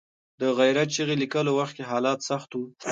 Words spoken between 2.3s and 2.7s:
وو.